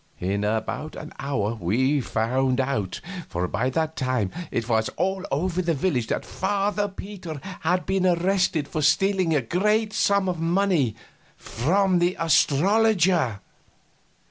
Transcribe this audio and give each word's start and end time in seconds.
In 0.19 0.43
about 0.43 0.95
an 0.95 1.13
hour 1.19 1.53
we 1.61 2.01
found 2.01 2.59
out; 2.59 3.01
for 3.29 3.47
by 3.47 3.69
that 3.69 3.95
time 3.95 4.31
it 4.49 4.67
was 4.67 4.89
all 4.97 5.23
over 5.29 5.61
the 5.61 5.75
village 5.75 6.07
that 6.07 6.25
Father 6.25 6.87
Peter 6.87 7.39
had 7.59 7.85
been 7.85 8.07
arrested 8.07 8.67
for 8.67 8.81
stealing 8.81 9.35
a 9.35 9.41
great 9.43 9.93
sum 9.93 10.27
of 10.27 10.39
money 10.39 10.95
from 11.37 11.99
the 11.99 12.17
astrologer. 12.19 13.41